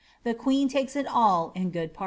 The 0.23 0.33
queen 0.33 0.67
takes 0.67 0.95
it 0.95 1.05
all 1.05 1.51
in 1.53 1.69
good 1.69 1.93
pan." 1.93 1.99